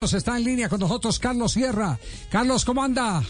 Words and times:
Está 0.00 0.38
en 0.38 0.44
línea 0.44 0.68
con 0.68 0.78
nosotros 0.78 1.18
Carlos 1.18 1.50
Sierra. 1.54 1.98
Carlos, 2.30 2.64
¿cómo 2.64 2.84
anda? 2.84 3.20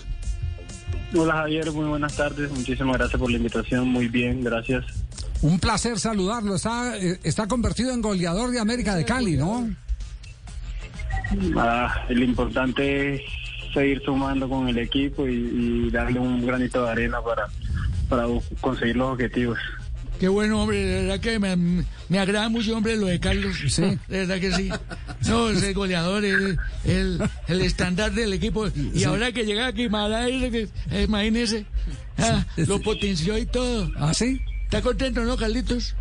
Hola 1.17 1.37
Javier, 1.37 1.73
muy 1.73 1.87
buenas 1.87 2.15
tardes. 2.15 2.51
Muchísimas 2.51 2.99
gracias 2.99 3.19
por 3.19 3.31
la 3.31 3.39
invitación. 3.39 3.89
Muy 3.89 4.07
bien, 4.09 4.45
gracias. 4.45 4.85
Un 5.41 5.59
placer 5.59 5.99
saludarlo. 5.99 6.57
Está, 6.57 6.95
eh, 6.99 7.21
está 7.23 7.49
convertido 7.49 7.91
en 7.95 8.03
goleador 8.03 8.51
de 8.51 8.61
América 8.61 8.95
de 8.95 9.07
Cali, 9.07 9.39
¿no? 9.39 9.67
Ah, 11.57 12.05
lo 12.11 12.23
importante 12.23 13.15
es 13.15 13.23
seguir 13.73 14.03
sumando 14.05 14.47
con 14.47 14.69
el 14.69 14.77
equipo 14.77 15.27
y, 15.27 15.87
y 15.87 15.91
darle 15.91 16.21
un 16.21 16.47
granito 16.47 16.85
de 16.85 16.91
arena 16.91 17.23
para, 17.23 17.47
para 18.11 18.27
conseguir 18.61 18.97
los 18.97 19.15
objetivos. 19.15 19.59
Qué 20.19 20.27
bueno, 20.29 20.63
hombre, 20.63 20.85
de 20.85 21.03
verdad 21.03 21.21
que 21.21 21.39
me, 21.39 21.85
me 22.09 22.19
agrada 22.19 22.49
mucho, 22.49 22.77
hombre, 22.77 22.97
lo 22.97 23.07
de 23.07 23.21
Carlos. 23.21 23.57
Sí. 23.69 23.83
De 24.09 24.27
verdad 24.27 24.41
que 24.41 24.53
sí. 24.53 24.69
No, 25.29 25.51
es 25.51 25.63
el 25.63 25.75
goleador, 25.75 26.25
el, 26.25 26.59
el, 26.85 27.23
el 27.47 27.61
estándar 27.61 28.13
del 28.13 28.33
equipo. 28.33 28.67
Y 28.95 29.05
ahora 29.05 29.31
que 29.33 29.45
llega 29.45 29.69
aquí, 29.69 29.83
Guimaraes, 29.83 30.69
imagínese, 30.91 31.67
ah, 32.19 32.45
lo 32.57 32.81
potenció 32.81 33.39
y 33.39 33.47
todo. 33.47 33.91
¿Ah, 33.97 34.13
sí? 34.13 34.41
¿Está 34.65 34.83
contento, 34.83 35.23
no, 35.23 35.37
Carlitos? 35.37 35.95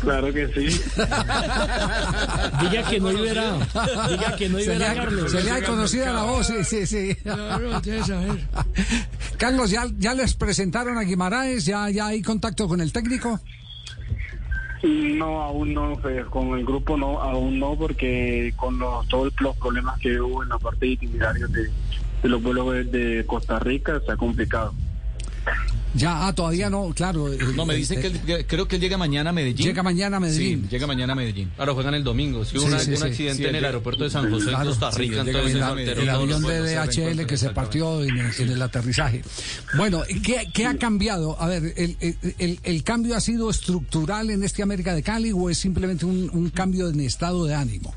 Claro 0.00 0.32
que 0.32 0.46
sí. 0.48 0.66
Diga 2.60 2.82
que 2.88 3.00
no 3.00 3.12
liberado. 3.12 3.58
Diga 4.08 4.36
que 4.36 4.48
no 4.48 4.58
Se 4.58 4.78
le, 4.78 4.84
ha, 4.84 4.94
Carlos. 4.94 5.30
se 5.30 5.42
le 5.42 5.50
ha 5.50 5.62
conocido 5.64 6.06
la 6.12 6.22
voz, 6.22 6.46
sí, 6.46 6.64
sí, 6.64 6.86
sí. 6.86 7.14
Claro, 7.22 7.80
tienes 7.82 8.10
a 8.10 8.18
ver. 8.20 8.38
Carlos, 9.38 9.70
¿ya, 9.70 9.84
¿ya 9.98 10.14
les 10.14 10.34
presentaron 10.34 10.98
a 10.98 11.02
Guimaraes? 11.02 11.66
¿Ya, 11.66 11.90
¿Ya 11.90 12.06
hay 12.06 12.22
contacto 12.22 12.68
con 12.68 12.80
el 12.80 12.92
técnico? 12.92 13.40
No, 14.82 15.42
aún 15.42 15.74
no, 15.74 15.98
con 16.30 16.58
el 16.58 16.64
grupo 16.64 16.96
no, 16.96 17.20
aún 17.20 17.58
no, 17.58 17.76
porque 17.76 18.52
con 18.56 18.78
los, 18.78 19.06
todos 19.08 19.32
los 19.40 19.56
problemas 19.56 19.98
que 19.98 20.20
hubo 20.20 20.42
en 20.42 20.48
la 20.48 20.58
parte 20.58 20.86
de 20.86 20.96
de, 22.22 22.28
los 22.28 22.42
vuelos 22.42 22.90
de 22.90 23.24
Costa 23.26 23.58
Rica, 23.58 24.00
se 24.04 24.12
ha 24.12 24.16
complicado. 24.16 24.72
Ya, 25.94 26.26
ah, 26.26 26.34
todavía 26.34 26.68
no, 26.68 26.92
claro. 26.94 27.32
eh, 27.32 27.38
No, 27.54 27.64
me 27.64 27.74
dice 27.74 27.94
eh, 27.94 28.00
que 28.26 28.32
él- 28.34 28.46
creo 28.46 28.68
que 28.68 28.76
él 28.76 28.82
llega 28.82 28.98
mañana 28.98 29.30
a 29.30 29.32
Medellín. 29.32 29.66
Llega 29.66 29.82
mañana 29.82 30.18
a 30.18 30.20
Medellín. 30.20 30.62
Sí, 30.64 30.68
llega 30.70 30.86
mañana 30.86 31.14
a 31.14 31.16
Medellín. 31.16 31.50
Ahora 31.56 31.72
juegan 31.72 31.94
el 31.94 32.04
domingo. 32.04 32.44
Si 32.44 32.58
hubo 32.58 32.66
Sí, 32.66 32.68
una- 32.68 32.78
sí, 32.80 32.90
un 32.92 33.02
accidente 33.02 33.42
Sí, 33.44 33.48
en 33.48 33.54
el 33.56 33.64
aeropuerto 33.64 34.04
de 34.04 34.10
San 34.10 34.30
José, 34.30 34.44
en 34.44 34.50
Claro, 34.50 34.68
Costa 34.70 34.90
Rica. 34.90 35.22
el, 35.22 35.28
entonces 35.28 35.54
el 35.54 35.62
avión 36.10 36.42
de 36.42 36.60
DHL 36.60 37.26
que 37.26 37.36
se 37.38 37.50
partió 37.50 38.02
en 38.04 38.18
el, 38.18 38.30
en 38.38 38.48
el 38.50 38.60
aterrizaje. 38.60 39.22
Bueno, 39.78 40.02
¿qué, 40.22 40.48
qué 40.52 40.66
ha 40.66 40.76
cambiado? 40.76 41.40
A 41.40 41.46
ver, 41.48 41.72
el, 41.76 41.96
el- 42.00 42.16
el- 42.38 42.60
el 42.62 42.82
cambio 42.82 43.16
ha 43.16 43.20
sido 43.20 43.48
estructural 43.48 44.28
en 44.30 44.42
este 44.42 44.62
América 44.62 44.94
de 44.94 45.02
Cali 45.02 45.32
o 45.32 45.48
es 45.48 45.56
simplemente 45.56 46.04
un, 46.04 46.28
un 46.32 46.50
cambio 46.50 46.88
en 46.90 47.00
estado 47.00 47.46
de 47.46 47.54
ánimo? 47.54 47.94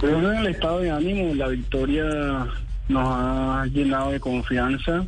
Pero 0.00 0.32
en 0.32 0.38
el 0.38 0.46
estado 0.54 0.80
de 0.80 0.90
ánimo, 0.90 1.34
la 1.34 1.48
victoria 1.48 2.04
nos 2.88 3.06
ha 3.08 3.66
llenado 3.66 4.12
de 4.12 4.20
confianza, 4.20 5.04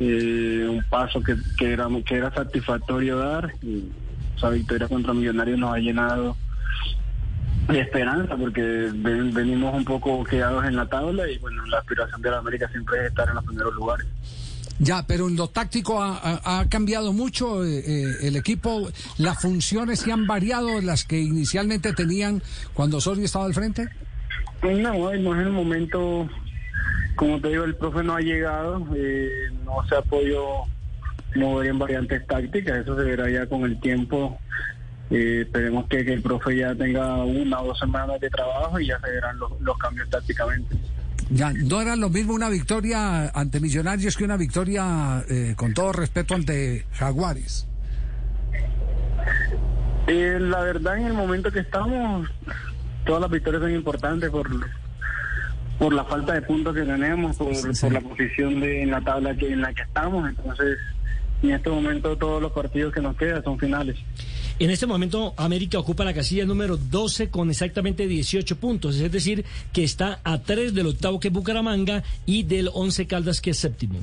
eh, 0.00 0.66
un 0.68 0.84
paso 0.90 1.22
que, 1.22 1.36
que, 1.58 1.72
era, 1.72 1.88
que 2.04 2.14
era 2.16 2.32
satisfactorio 2.34 3.18
dar. 3.18 3.52
y 3.62 3.84
esa 4.36 4.50
victoria 4.50 4.86
contra 4.88 5.14
Millonarios 5.14 5.58
nos 5.58 5.74
ha 5.74 5.78
llenado 5.78 6.36
de 7.68 7.80
esperanza 7.80 8.36
porque 8.36 8.60
ven- 8.94 9.32
venimos 9.34 9.74
un 9.74 9.84
poco 9.84 10.22
quedados 10.24 10.64
en 10.66 10.76
la 10.76 10.86
tabla 10.86 11.28
y 11.28 11.38
bueno, 11.38 11.64
la 11.66 11.78
aspiración 11.78 12.20
de 12.22 12.30
la 12.30 12.38
América 12.38 12.68
siempre 12.70 12.98
es 13.00 13.06
estar 13.08 13.28
en 13.28 13.34
los 13.34 13.44
primeros 13.44 13.74
lugares. 13.74 14.06
Ya, 14.78 15.06
pero 15.06 15.26
en 15.28 15.36
lo 15.36 15.48
táctico 15.48 16.02
ha, 16.02 16.18
ha- 16.18 16.60
ha 16.60 16.68
cambiado 16.68 17.14
mucho 17.14 17.64
eh, 17.64 17.78
eh, 17.78 18.14
el 18.24 18.36
equipo. 18.36 18.88
Las 19.16 19.40
funciones 19.40 20.00
se 20.00 20.12
han 20.12 20.26
variado, 20.26 20.82
las 20.82 21.04
que 21.06 21.18
inicialmente 21.18 21.94
tenían 21.94 22.42
cuando 22.74 22.98
Osorio 22.98 23.24
estaba 23.24 23.46
al 23.46 23.54
frente. 23.54 23.88
No, 24.62 25.14
no 25.14 25.34
es 25.40 25.46
el 25.46 25.52
momento, 25.52 26.28
como 27.16 27.40
te 27.40 27.48
digo, 27.48 27.64
el 27.64 27.74
profe 27.74 28.02
no 28.02 28.14
ha 28.14 28.20
llegado, 28.20 28.86
eh, 28.94 29.30
no 29.64 29.86
se 29.88 29.96
ha 29.96 30.02
podido 30.02 30.64
mover 31.34 31.68
en 31.68 31.78
variantes 31.78 32.26
tácticas, 32.26 32.78
eso 32.78 32.96
se 32.96 33.02
verá 33.02 33.28
ya 33.28 33.46
con 33.46 33.64
el 33.64 33.80
tiempo. 33.80 34.38
Eh, 35.10 35.42
esperemos 35.46 35.86
que, 35.88 36.04
que 36.04 36.12
el 36.12 36.22
profe 36.22 36.56
ya 36.56 36.74
tenga 36.74 37.24
una 37.24 37.60
o 37.60 37.68
dos 37.68 37.78
semanas 37.78 38.20
de 38.20 38.28
trabajo 38.28 38.78
y 38.80 38.88
ya 38.88 38.98
se 39.00 39.10
verán 39.10 39.38
los, 39.38 39.60
los 39.60 39.78
cambios 39.78 40.08
tácticamente. 40.10 40.76
Ya, 41.30 41.52
no 41.52 41.80
era 41.80 41.96
lo 41.96 42.08
mismo 42.08 42.34
una 42.34 42.48
victoria 42.48 43.28
ante 43.28 43.58
Millonarios 43.60 44.16
que 44.16 44.24
una 44.24 44.36
victoria, 44.36 45.24
eh, 45.28 45.54
con 45.56 45.74
todo 45.74 45.92
respeto, 45.92 46.34
ante 46.34 46.86
Jaguares. 46.92 47.66
Eh, 50.06 50.38
la 50.40 50.60
verdad, 50.60 50.98
en 50.98 51.06
el 51.06 51.14
momento 51.14 51.50
que 51.50 51.60
estamos, 51.60 52.28
todas 53.04 53.22
las 53.22 53.30
victorias 53.30 53.62
son 53.62 53.72
importantes 53.72 54.30
por, 54.30 54.48
por 55.78 55.92
la 55.92 56.04
falta 56.04 56.34
de 56.34 56.42
puntos 56.42 56.74
que 56.74 56.82
tenemos, 56.82 57.36
por, 57.36 57.54
Sí. 57.54 57.80
por 57.82 57.92
la 57.92 58.00
posición 58.00 58.60
de, 58.60 58.82
en 58.82 58.90
la 58.90 59.00
tabla 59.00 59.36
que, 59.36 59.52
en 59.52 59.60
la 59.60 59.72
que 59.74 59.82
estamos. 59.82 60.28
Entonces, 60.28 60.78
en 61.42 61.50
este 61.50 61.68
momento, 61.70 62.16
todos 62.16 62.40
los 62.40 62.52
partidos 62.52 62.94
que 62.94 63.00
nos 63.00 63.16
quedan 63.16 63.42
son 63.44 63.58
finales. 63.58 63.96
En 64.58 64.70
este 64.70 64.86
momento, 64.86 65.34
América 65.36 65.78
ocupa 65.78 66.02
la 66.04 66.14
casilla 66.14 66.46
número 66.46 66.78
12 66.78 67.28
con 67.28 67.50
exactamente 67.50 68.06
18 68.06 68.56
puntos. 68.56 68.96
Es 68.96 69.12
decir, 69.12 69.44
que 69.72 69.84
está 69.84 70.20
a 70.24 70.38
3 70.38 70.72
del 70.72 70.86
octavo 70.86 71.20
que 71.20 71.28
es 71.28 71.34
Bucaramanga 71.34 72.02
y 72.24 72.42
del 72.44 72.70
11 72.72 73.06
Caldas 73.06 73.42
que 73.42 73.50
es 73.50 73.58
séptimo. 73.58 73.98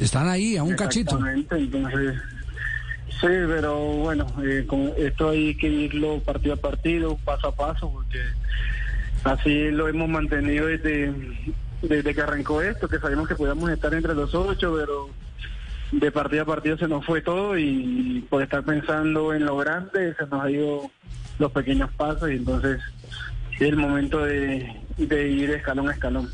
Están 0.00 0.28
ahí 0.28 0.56
a 0.56 0.62
un 0.62 0.74
cachito. 0.76 1.16
Exactamente, 1.18 1.56
entonces, 1.56 2.14
sí, 3.20 3.26
pero 3.26 3.78
bueno, 3.78 4.26
eh, 4.42 4.64
con 4.66 4.92
esto 4.96 5.28
hay 5.28 5.54
que 5.56 5.68
irlo 5.68 6.20
partido 6.20 6.54
a 6.54 6.56
partido, 6.56 7.16
paso 7.24 7.48
a 7.48 7.54
paso, 7.54 7.90
porque 7.92 8.18
así 9.24 9.70
lo 9.70 9.88
hemos 9.88 10.08
mantenido 10.08 10.66
desde, 10.66 11.12
desde 11.82 12.14
que 12.14 12.20
arrancó 12.20 12.62
esto, 12.62 12.88
que 12.88 12.98
sabíamos 12.98 13.28
que 13.28 13.34
podíamos 13.34 13.70
estar 13.70 13.92
entre 13.94 14.14
los 14.14 14.34
ocho, 14.34 14.74
pero 14.76 15.08
de 15.92 16.10
partido 16.10 16.42
a 16.42 16.46
partido 16.46 16.76
se 16.76 16.88
nos 16.88 17.04
fue 17.04 17.22
todo 17.22 17.56
y 17.56 18.24
por 18.28 18.42
estar 18.42 18.64
pensando 18.64 19.32
en 19.32 19.44
lo 19.44 19.56
grande 19.56 20.14
se 20.14 20.26
nos 20.26 20.42
ha 20.42 20.50
ido 20.50 20.90
los 21.38 21.52
pequeños 21.52 21.90
pasos 21.92 22.30
y 22.30 22.34
entonces 22.34 22.80
es 23.54 23.60
el 23.60 23.76
momento 23.76 24.24
de, 24.24 24.68
de 24.96 25.28
ir 25.28 25.50
escalón 25.50 25.88
a 25.88 25.92
escalón. 25.92 26.30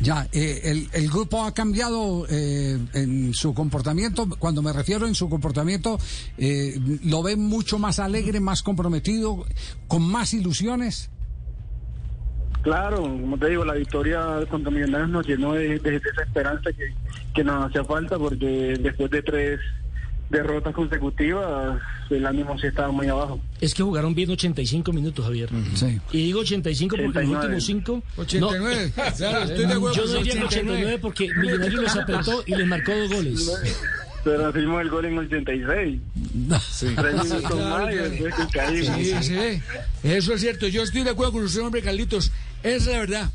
Ya, 0.00 0.26
eh, 0.32 0.60
el, 0.64 0.88
el 0.92 1.10
grupo 1.10 1.44
ha 1.44 1.52
cambiado 1.52 2.26
eh, 2.30 2.78
en 2.94 3.34
su 3.34 3.52
comportamiento. 3.52 4.26
Cuando 4.38 4.62
me 4.62 4.72
refiero 4.72 5.06
en 5.06 5.14
su 5.14 5.28
comportamiento, 5.28 5.98
eh, 6.38 6.80
lo 7.04 7.22
ven 7.22 7.40
mucho 7.40 7.78
más 7.78 7.98
alegre, 7.98 8.40
más 8.40 8.62
comprometido, 8.62 9.44
con 9.88 10.02
más 10.02 10.32
ilusiones. 10.32 11.10
Claro, 12.62 13.02
como 13.02 13.38
te 13.38 13.48
digo, 13.48 13.64
la 13.64 13.74
victoria 13.74 14.20
contra 14.50 14.70
Millonarios 14.70 15.08
nos 15.10 15.26
llenó 15.26 15.54
de, 15.54 15.78
de- 15.78 15.90
de 15.90 15.96
esa 15.96 16.22
esperanza 16.22 16.70
que, 16.72 16.92
que 17.34 17.42
nos 17.44 17.66
hacía 17.68 17.84
falta 17.84 18.18
porque 18.18 18.76
después 18.80 19.10
de 19.10 19.22
tres 19.22 19.60
derrotas 20.28 20.72
consecutivas 20.74 21.80
el 22.10 22.24
ánimo 22.26 22.56
sí 22.58 22.66
estaba 22.66 22.92
muy 22.92 23.08
abajo. 23.08 23.40
Es 23.60 23.74
que 23.74 23.82
jugaron 23.82 24.14
bien 24.14 24.30
85 24.30 24.92
minutos, 24.92 25.24
Javier. 25.24 25.48
Sí. 25.74 25.98
Y 26.12 26.24
digo 26.26 26.40
85 26.40 26.96
porque 26.96 27.08
89. 27.18 27.54
los 27.54 27.68
últimos 27.68 28.02
5... 28.14 28.20
89. 28.22 28.92
Claro, 29.16 29.42
estoy 29.44 29.66
de 29.66 29.72
acuerdo 29.74 29.96
yo 29.96 30.04
no 30.06 30.18
diría 30.18 30.32
que 30.34 30.44
89 30.44 30.98
porque 31.00 31.28
Millonarios 31.34 31.82
los 31.82 31.96
apretó 31.96 32.42
y 32.46 32.54
les 32.54 32.66
marcó 32.66 32.92
dos 32.94 33.12
goles. 33.12 33.50
Pero 34.22 34.50
hicimos 34.50 34.82
el 34.82 34.90
gol 34.90 35.04
en 35.06 35.18
86. 35.18 36.00
Tres 36.94 37.24
minutos 37.24 37.58
más 37.58 37.90
y 37.92 37.96
después 37.96 38.34
que 38.34 38.46
caímos. 38.58 38.96
Sí, 38.98 39.14
sí. 39.22 39.62
Eso 40.02 40.34
es 40.34 40.40
cierto. 40.42 40.68
Yo 40.68 40.82
estoy 40.82 41.04
de 41.04 41.10
acuerdo 41.10 41.32
con 41.32 41.44
usted, 41.44 41.62
hombre, 41.62 41.80
Carlitos. 41.80 42.30
Es 42.62 42.86
la 42.86 42.98
verdad. 42.98 43.30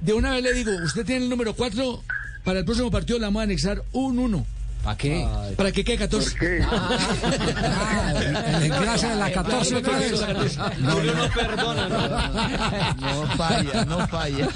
De 0.00 0.12
una 0.14 0.30
vez 0.32 0.42
le 0.42 0.52
digo, 0.54 0.72
usted 0.84 1.04
tiene 1.04 1.24
el 1.24 1.30
número 1.30 1.54
4. 1.54 2.02
Para 2.44 2.60
el 2.60 2.64
próximo 2.64 2.90
partido 2.90 3.18
le 3.18 3.26
vamos 3.26 3.40
a 3.40 3.44
anexar 3.44 3.82
un 3.92 4.18
1. 4.18 4.46
¿Para 4.82 4.96
qué? 4.96 5.26
Para 5.56 5.70
que 5.70 5.84
quede 5.84 5.98
14. 5.98 6.36
¿Qué? 6.38 6.60
Ah, 6.68 8.12
el 8.56 8.64
engrase 8.64 9.06
de 9.08 9.14
la 9.14 9.30
14 9.30 9.76
otra 9.76 9.98
vez. 9.98 10.20
Julio 10.20 11.14
no 11.14 11.30
perdona, 11.30 11.88
no. 11.88 13.24
No 13.24 13.36
falla, 13.36 13.84
no 13.84 14.08
falla. 14.08 14.48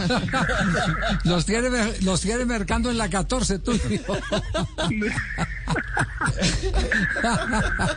Los 1.23 1.47
tiene, 1.47 1.69
los 2.01 2.21
tiene 2.23 2.45
mercando 2.45 2.91
en 2.91 2.99
la 2.99 3.09
14, 3.09 3.61
tú. 3.61 3.73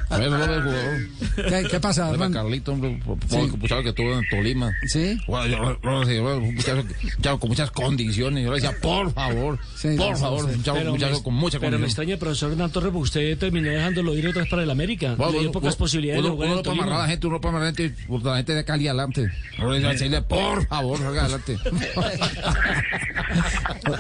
Bueno, 0.10 0.38
no, 0.38 0.54
el 0.54 0.64
jugador. 0.64 1.00
¿Qué, 1.36 1.68
qué 1.70 1.80
pasa, 1.80 2.10
Hernán? 2.10 2.34
Carlito, 2.34 2.74
hombre, 2.74 3.00
muchacho 3.06 3.84
que 3.84 3.94
tuvo 3.94 4.14
en 4.18 4.28
Tolima. 4.30 4.72
Sí. 4.88 5.18
Bueno, 5.28 5.48
yo, 5.48 5.80
yo, 5.82 6.04
yo, 6.04 6.12
yo, 6.12 6.38
un 6.38 6.56
muchacho, 6.56 6.84
muchacho 7.18 7.40
con 7.40 7.50
muchas 7.50 7.72
condiciones. 7.72 8.44
Yo 8.44 8.50
le 8.52 8.56
decía, 8.62 8.76
por 8.82 9.14
favor, 9.14 9.60
Sí, 9.76 9.96
por 9.98 10.16
sí, 10.16 10.22
favor, 10.22 10.40
sí. 10.42 10.46
un 10.52 10.58
muchacho, 10.58 10.74
Pero, 10.78 10.92
muchacho 10.92 11.16
me, 11.18 11.24
con 11.24 11.34
mucha 11.34 11.60
pero 11.60 11.80
me 11.80 11.86
extraña, 11.86 12.18
profesor 12.18 12.52
Hernán 12.52 12.72
Torres, 12.72 12.92
porque 12.92 13.04
usted 13.04 13.38
terminó 13.38 13.70
dejándolo 13.70 14.16
ir 14.16 14.28
otra 14.28 14.42
vez 14.42 14.50
para 14.50 14.64
el 14.64 14.70
América. 14.70 15.16
Bueno, 15.16 15.34
Le 15.34 15.40
dio 15.40 15.52
pocas 15.52 15.76
posibilidades 15.76 16.24
de 16.24 16.30
jugar 16.30 16.50
uno 16.50 16.64
puede 16.64 16.78
amarrar 16.80 17.00
a 17.00 17.04
la 17.04 17.08
gente, 17.10 17.28
uno 17.28 17.36
no 17.36 17.42
puede 17.42 17.56
amarrar 17.56 17.68
a 17.70 17.72
la 17.72 17.78
gente, 17.78 18.06
por 18.08 18.24
la 18.24 18.38
gente 18.38 18.54
de 18.54 18.66
Cali 18.66 18.88
adelante. 18.88 19.32
Yo 19.58 19.70
le 19.70 19.76
decía, 19.76 19.90
decirle, 19.90 20.22
por 20.22 20.66
favor, 20.68 20.98
salga 21.00 21.22
adelante. 21.24 21.58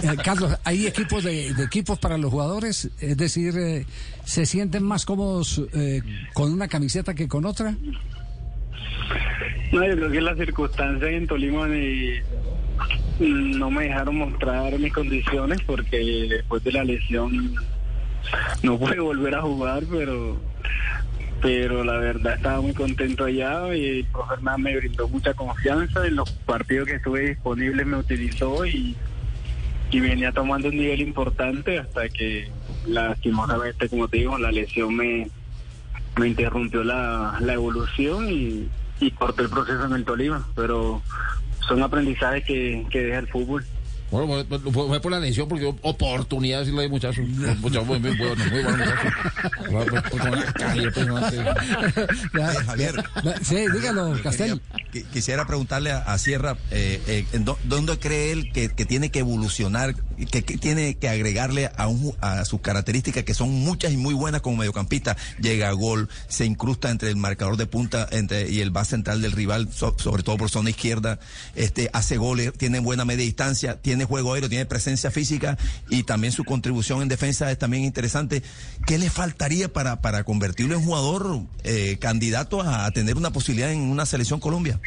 Eh, 0.04 0.16
Carlos, 0.24 0.54
¿hay 0.64 0.88
equipos 0.88 1.24
de, 1.24 1.54
de 1.54 1.64
equipos 1.64 2.00
para 2.00 2.18
los 2.18 2.32
jugadores? 2.32 2.90
Es 3.00 3.16
decir, 3.18 3.56
eh, 3.58 3.86
¿se 4.26 4.46
sienten 4.46 4.84
más 4.84 5.06
cómodos 5.06 5.62
eh, 5.74 6.02
con 6.34 6.52
una 6.52 6.68
camiseta 6.68 7.14
que 7.14 7.28
con 7.28 7.46
otra? 7.46 7.76
No, 9.72 9.86
yo 9.88 9.96
creo 9.96 10.12
que 10.12 10.22
las 10.22 10.38
circunstancias 10.38 11.12
en 11.12 11.28
Tolima 11.28 11.68
me- 11.68 12.22
no 13.20 13.70
me 13.70 13.84
dejaron 13.84 14.16
mostrar 14.18 14.78
mis 14.80 14.94
condiciones 14.94 15.60
porque 15.66 15.98
después 16.30 16.64
de 16.64 16.72
la 16.72 16.84
lesión 16.84 17.54
no 18.64 18.78
pude 18.80 19.00
volver 19.00 19.36
a 19.36 19.42
jugar, 19.42 19.84
pero 19.90 20.40
pero 21.42 21.86
la 21.86 21.94
verdad 21.94 22.36
estaba 22.36 22.60
muy 22.60 22.74
contento 22.74 23.24
allá 23.24 23.74
y 23.74 24.00
el 24.00 24.06
profe 24.06 24.34
Hernán 24.34 24.62
me 24.62 24.76
brindó 24.76 25.08
mucha 25.08 25.34
confianza 25.34 26.06
en 26.06 26.18
los 26.18 26.30
partidos 26.32 26.88
que 26.90 26.96
estuve 26.96 27.30
disponible 27.30 27.86
me 27.86 27.96
utilizó 27.98 28.66
y, 28.66 28.94
y 29.92 30.00
venía 30.00 30.32
tomando 30.32 30.70
un 30.70 30.78
nivel 30.78 31.02
importante 31.02 31.80
hasta 31.80 32.08
que 32.10 32.50
lastimosamente 32.88 33.90
como 33.90 34.08
te 34.08 34.18
digo 34.18 34.38
la 34.38 34.52
lesión 34.52 34.96
me, 34.96 35.28
me 36.18 36.28
interrumpió 36.28 36.84
la, 36.84 37.38
la 37.42 37.54
evolución 37.54 38.30
y, 38.30 38.68
y 39.00 39.12
corté 39.12 39.44
el 39.44 39.50
proceso 39.50 39.86
en 39.86 39.94
el 39.94 40.06
Tolima 40.06 40.48
pero 40.56 41.02
son 41.68 41.82
aprendizajes 41.84 42.44
que, 42.46 42.86
que 42.90 43.02
deja 43.02 43.20
el 43.20 43.28
fútbol 43.28 43.66
Bueno, 44.12 44.44
fue, 44.72 45.00
por 45.00 45.12
la 45.12 45.20
lesión, 45.20 45.48
porque 45.48 45.72
oportunidad 45.84 46.66
sí 46.66 46.72
lo 46.72 46.80
hay, 46.82 46.90
muchachos. 46.90 47.28
Muchachos 47.60 47.86
muy, 47.86 48.00
muy 48.00 48.18
bueno, 48.18 48.44
muy 48.52 48.64
bueno, 48.64 48.78
muchachos. 48.78 49.14
La. 52.34 52.52
Eh, 52.52 52.56
Javier. 52.66 52.96
Sí, 53.44 53.56
dígalo, 53.72 54.20
Castel. 54.24 54.60
Qui- 54.92 55.04
Quisiera 55.06 55.46
preguntarle 55.46 55.92
a, 55.92 56.18
Sierra, 56.18 56.58
eh, 56.72 57.02
eh, 57.08 57.26
¿en 57.34 57.46
dó- 57.46 57.58
¿dónde 57.64 57.98
cree 58.00 58.32
él 58.32 58.52
que, 58.52 58.70
que 58.70 58.86
tiene 58.86 59.12
que 59.12 59.20
evolucionar, 59.20 59.96
que, 60.32 60.44
que 60.44 60.58
tiene 60.58 60.96
que 60.96 61.08
agregarle 61.10 61.70
a, 61.78 61.88
un 61.88 62.14
a 62.22 62.44
sus 62.46 62.62
características 62.62 63.24
que 63.24 63.34
son 63.34 63.52
muchas 63.52 63.92
y 63.94 63.98
muy 63.98 64.14
buenas 64.14 64.42
como 64.42 64.58
mediocampista? 64.58 65.16
Llega 65.40 65.70
a 65.70 65.74
gol, 65.74 66.10
se 66.28 66.46
incrusta 66.46 66.90
entre 66.90 67.10
el 67.10 67.16
marcador 67.18 67.56
de 67.58 67.68
punta 67.68 68.08
entre, 68.12 68.50
y 68.50 68.62
el 68.62 68.72
base 68.72 68.92
central 68.92 69.22
del 69.22 69.32
rival, 69.34 69.70
so- 69.72 69.96
sobre 70.00 70.24
todo 70.24 70.38
por 70.38 70.50
zona 70.50 70.72
izquierda, 70.72 71.20
este, 71.56 71.90
hace 71.94 72.18
goles, 72.18 72.52
tiene 72.58 72.80
buena 72.80 73.06
media 73.06 73.26
distancia, 73.26 73.80
tiene 73.82 74.06
juego 74.06 74.34
aéreo, 74.34 74.50
tiene 74.50 74.66
presencia 74.66 75.12
física 75.12 75.58
y 75.90 76.04
también 76.04 76.34
su 76.34 76.44
contribución 76.44 77.02
en 77.02 77.08
defensa 77.10 77.52
es 77.52 77.58
también 77.60 77.84
interesante. 77.84 78.42
¿Qué 78.88 78.98
le 78.98 79.10
faltaría 79.10 79.72
para, 79.72 80.02
para 80.02 80.24
convertirlo 80.24 80.76
en 80.76 80.84
jugador 80.84 81.42
eh, 81.64 81.98
candidato 82.00 82.62
a 82.62 82.90
tener 82.92 83.18
una 83.18 83.32
posibilidad 83.32 83.72
en 83.72 83.82
una 83.82 84.06
selección 84.06 84.40
Colombia? 84.40 84.79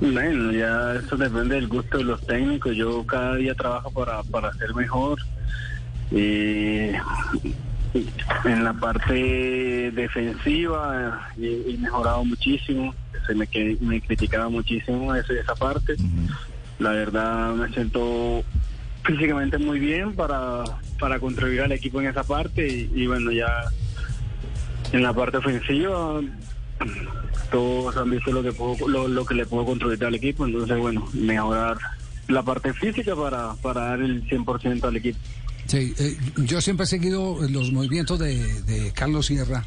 Bueno, 0.00 0.52
ya 0.52 0.94
eso 0.94 1.16
depende 1.16 1.56
del 1.56 1.68
gusto 1.68 1.98
de 1.98 2.04
los 2.04 2.20
técnicos. 2.26 2.74
Yo 2.76 3.04
cada 3.06 3.36
día 3.36 3.54
trabajo 3.54 3.90
para, 3.90 4.22
para 4.24 4.52
ser 4.54 4.74
mejor. 4.74 5.18
Y 6.10 6.90
en 8.44 8.64
la 8.64 8.72
parte 8.74 9.90
defensiva 9.92 11.28
he, 11.38 11.64
he 11.74 11.78
mejorado 11.78 12.24
muchísimo. 12.24 12.94
Se 13.26 13.34
me, 13.34 13.48
me 13.80 14.00
criticaba 14.00 14.48
muchísimo 14.48 15.14
ese- 15.14 15.38
esa 15.40 15.54
parte. 15.54 15.96
La 16.78 16.90
verdad 16.90 17.52
me 17.54 17.68
siento 17.74 18.42
físicamente 19.04 19.58
muy 19.58 19.78
bien 19.78 20.14
para, 20.14 20.64
para 20.98 21.18
contribuir 21.20 21.60
al 21.62 21.72
equipo 21.72 22.00
en 22.00 22.08
esa 22.08 22.24
parte. 22.24 22.66
Y, 22.66 22.90
y 23.02 23.06
bueno, 23.06 23.30
ya 23.32 23.48
en 24.92 25.02
la 25.02 25.12
parte 25.12 25.36
ofensiva 25.36 26.20
todos 27.50 27.96
han 27.96 28.10
visto 28.10 28.32
lo 28.32 28.42
que 28.42 28.52
puedo, 28.52 28.88
lo, 28.88 29.08
lo 29.08 29.24
que 29.24 29.34
le 29.34 29.46
puedo 29.46 29.64
contribuir 29.64 30.04
al 30.04 30.14
equipo, 30.14 30.46
entonces 30.46 30.78
bueno, 30.78 31.08
mejorar 31.12 31.78
la 32.28 32.42
parte 32.42 32.72
física 32.72 33.14
para, 33.16 33.54
para 33.54 33.80
dar 33.82 34.00
el 34.00 34.26
100% 34.28 34.84
al 34.84 34.96
equipo. 34.96 35.18
Sí, 35.66 35.94
eh, 35.98 36.16
yo 36.36 36.60
siempre 36.60 36.84
he 36.84 36.86
seguido 36.86 37.38
los 37.48 37.70
movimientos 37.72 38.18
de, 38.18 38.62
de 38.62 38.92
Carlos 38.92 39.26
Sierra 39.26 39.64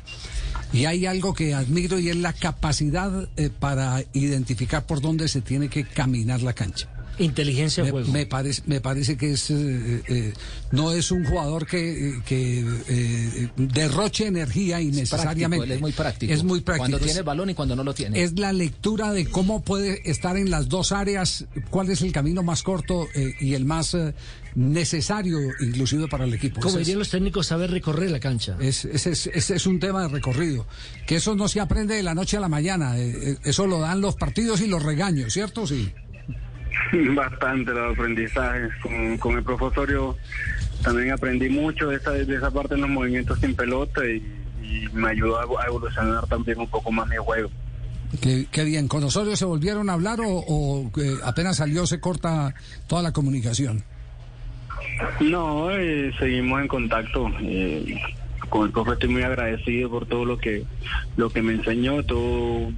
y 0.74 0.86
hay 0.86 1.06
algo 1.06 1.34
que 1.34 1.54
admiro 1.54 2.00
y 2.00 2.10
es 2.10 2.16
la 2.18 2.34
capacidad 2.34 3.30
eh, 3.38 3.50
para 3.50 4.04
identificar 4.14 4.86
por 4.86 5.02
dónde 5.02 5.28
se 5.28 5.42
tiene 5.42 5.70
que 5.70 5.86
caminar 5.86 6.42
la 6.42 6.54
cancha. 6.54 6.90
Inteligencia 7.20 7.84
de 7.84 7.88
Me, 7.88 7.92
juego. 7.92 8.12
me 8.12 8.26
parece, 8.26 8.62
me 8.66 8.82
parece 8.82 9.18
que 9.18 9.32
es 9.34 9.50
eh, 9.52 10.02
eh, 10.08 10.34
no 10.72 10.92
es 10.92 11.12
un 11.12 11.24
jugador 11.26 11.68
que, 11.68 12.20
que 12.26 12.66
eh, 12.88 13.50
derroche 13.58 14.26
energía 14.28 14.82
innecesariamente. 14.82 15.58
Práctico, 15.58 15.64
él 15.64 15.72
es 15.72 15.82
muy 15.82 15.92
práctico. 15.92 16.34
Es 16.34 16.44
muy 16.44 16.62
práctico. 16.62 16.82
Cuando 16.82 16.98
Es- 16.98 17.04
tiene 17.04 17.20
el 17.20 17.24
balón 17.26 17.50
y 17.50 17.54
cuando 17.54 17.76
no 17.76 17.84
lo 17.84 17.94
tiene. 17.94 18.22
es 18.24 18.38
la 18.40 18.52
lectura 18.54 19.12
de 19.12 19.26
cómo 19.28 19.62
puede 19.64 20.10
estar 20.10 20.38
en 20.38 20.50
las 20.50 20.70
dos 20.70 20.92
áreas, 20.92 21.46
cuál 21.70 21.90
es 21.90 22.02
el 22.02 22.12
camino 22.12 22.42
más 22.44 22.64
corto 22.64 23.08
eh, 23.14 23.34
y 23.40 23.54
el 23.54 23.66
más 23.66 23.94
eh, 23.94 24.14
necesario, 24.56 25.38
inclusive 25.62 26.08
para 26.08 26.26
el 26.26 26.34
equipo. 26.34 26.62
Como 26.62 26.78
dirían 26.78 26.96
es, 26.96 27.00
los 27.00 27.10
técnicos, 27.10 27.48
saber 27.48 27.72
recorrer 27.72 28.12
la 28.12 28.20
cancha. 28.20 28.58
es- 28.60 28.86
ese 28.86 29.12
es- 29.12 29.28
ese 29.28 29.56
es 29.56 29.66
un 29.68 29.80
tema 29.80 30.02
de 30.04 30.08
recorrido, 30.10 30.66
que 31.08 31.16
eso 31.18 31.36
no 31.36 31.48
se 31.48 31.60
aprende 31.60 31.96
de 31.96 32.04
la 32.04 32.14
noche 32.16 32.38
a 32.38 32.40
la 32.40 32.50
mañana, 32.50 32.98
eh, 33.00 33.14
eh, 33.32 33.38
eso 33.44 33.68
lo 33.68 33.80
dan 33.80 34.02
los 34.02 34.16
partidos 34.16 34.62
y 34.62 34.68
los 34.68 34.82
regaños, 34.84 35.34
¿cierto? 35.34 35.66
Sí. 35.68 35.92
Bastante 37.16 37.72
los 37.72 37.94
aprendizajes. 37.94 38.72
Con, 38.82 39.18
con 39.18 39.38
el 39.38 39.44
profesorio 39.44 40.18
también 40.84 41.12
aprendí 41.12 41.50
mucho 41.50 41.90
de 41.90 41.98
esa, 41.98 42.12
de 42.12 42.36
esa 42.36 42.52
parte 42.52 42.76
en 42.76 42.82
los 42.82 42.90
movimientos 42.90 43.40
sin 43.40 43.56
pelota 43.56 44.02
y, 44.06 44.18
y 44.62 44.88
me 44.94 45.10
ayudó 45.10 45.40
a, 45.40 45.64
a 45.64 45.68
evolucionar 45.68 46.26
también 46.28 46.60
un 46.60 46.68
poco 46.68 46.92
más 46.92 47.08
mi 47.08 47.18
juego. 47.18 47.50
Qué, 48.22 48.46
qué 48.52 48.64
bien, 48.64 48.88
¿con 48.88 49.04
Osorio 49.04 49.36
se 49.36 49.46
volvieron 49.46 49.90
a 49.90 49.94
hablar 49.94 50.20
o, 50.22 50.28
o, 50.28 50.92
eh, 51.02 51.16
apenas 51.24 51.58
salió 51.58 51.88
se 51.88 52.00
corta 52.00 52.54
toda 52.86 53.02
la 53.02 53.12
comunicación? 53.12 53.84
No, 55.20 55.72
eh, 55.72 56.12
seguimos 56.20 56.62
en 56.62 56.68
contacto. 56.68 57.28
eh, 57.42 58.00
con 58.50 58.68
el 58.68 58.72
profe 58.72 58.92
estoy 58.92 59.10
muy 59.10 59.24
agradecido 59.24 59.90
por 59.90 60.06
todo 60.06 60.26
lo 60.26 60.38
que 60.38 60.64
lo 61.18 61.30
que 61.32 61.42
me 61.42 61.54
enseñó, 61.54 62.04
todo 62.04 62.72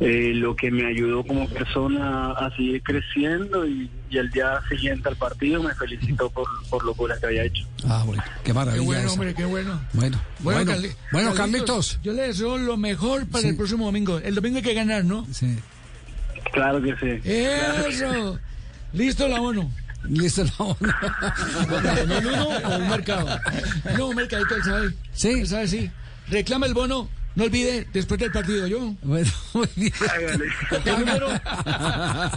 eh, 0.00 0.32
lo 0.34 0.56
que 0.56 0.70
me 0.70 0.86
ayudó 0.86 1.22
como 1.24 1.46
persona 1.48 2.32
a 2.32 2.50
seguir 2.56 2.82
creciendo 2.82 3.66
y, 3.66 3.90
y 4.08 4.16
el 4.18 4.30
día 4.30 4.58
siguiente 4.68 5.08
al 5.10 5.16
partido 5.16 5.62
me 5.62 5.74
felicitó 5.74 6.30
por, 6.30 6.46
por 6.70 6.84
lo 6.84 6.94
que 6.94 7.26
había 7.26 7.44
hecho. 7.44 7.66
Ah, 7.86 8.02
bueno, 8.06 8.22
qué 8.38 8.44
Qué 8.44 8.52
maravilla. 8.54 8.84
bueno, 8.84 9.02
eso. 9.02 9.12
hombre, 9.12 9.34
qué 9.34 9.44
bueno. 9.44 9.80
Bueno, 9.92 10.20
bueno, 10.38 10.72
Carli- 10.72 10.94
bueno, 11.12 11.34
Carlitos. 11.34 11.98
Yo 12.02 12.12
le 12.14 12.22
deseo 12.22 12.56
lo 12.58 12.76
mejor 12.78 13.26
para 13.26 13.42
Sí. 13.42 13.48
el 13.48 13.56
próximo 13.56 13.84
domingo. 13.86 14.18
El 14.18 14.34
domingo 14.34 14.56
hay 14.56 14.62
que 14.62 14.74
ganar, 14.74 15.04
¿no? 15.04 15.26
Sí. 15.32 15.56
Claro 16.52 16.80
que 16.82 16.96
sí. 16.96 17.20
Eso. 17.28 18.38
Listo 18.92 19.28
la 19.28 19.40
ONU. 19.40 19.70
Listo, 20.08 20.44
no, 20.58 20.76
no. 20.80 22.00
¿En 22.02 22.10
el 22.10 22.26
uno 22.26 22.48
o 22.48 22.76
un 22.78 22.88
mercado? 22.88 23.38
No, 23.98 24.06
un 24.08 24.16
mercadito, 24.16 24.56
él 24.56 24.62
sabe. 24.64 24.88
Sí. 25.12 25.28
Él 25.28 25.46
sabe, 25.46 25.68
sí. 25.68 25.90
Reclama 26.28 26.64
el 26.66 26.72
bono. 26.74 27.08
No 27.36 27.44
olvide, 27.44 27.86
después 27.92 28.18
del 28.20 28.32
partido, 28.32 28.66
yo. 28.66 28.94
Bueno, 29.02 29.30
muy 29.54 29.68
bien. 29.76 29.92
¿Qué 30.84 30.92
número? 30.92 31.28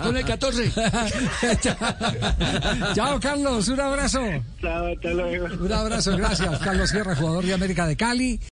Con 0.02 0.18
el 0.18 0.26
14. 0.26 0.72
Chao, 2.94 3.20
Carlos, 3.20 3.68
un 3.68 3.80
abrazo. 3.80 4.20
Chao, 4.62 4.88
hasta 4.88 5.10
luego. 5.10 5.48
Un 5.60 5.74
abrazo, 5.74 6.16
gracias. 6.16 6.60
Carlos 6.60 6.90
Sierra, 6.90 7.16
jugador 7.16 7.46
de 7.46 7.54
América 7.54 7.88
de 7.88 7.98
Cali. 7.98 8.40